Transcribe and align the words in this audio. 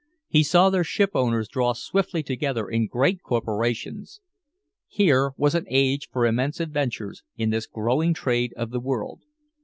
He 0.27 0.41
saw 0.41 0.71
their 0.71 0.83
shipowners 0.83 1.47
draw 1.47 1.73
swiftly 1.73 2.23
together 2.23 2.67
in 2.67 2.87
great 2.87 3.21
corporations. 3.21 4.19
Here 4.87 5.33
was 5.37 5.53
an 5.53 5.67
age 5.69 6.09
for 6.11 6.25
immense 6.25 6.59
adventures 6.59 7.21
in 7.37 7.51
this 7.51 7.67
growing 7.67 8.15
trade 8.15 8.51
of 8.57 8.71
the 8.71 8.79
world. 8.79 9.21